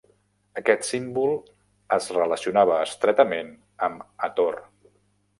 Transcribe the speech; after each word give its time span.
Aquest 0.59 0.85
símbol 0.85 1.35
es 1.97 2.07
relacionava 2.15 2.77
estretament 2.85 3.53
amb 3.89 4.25
Hathor. 4.29 4.59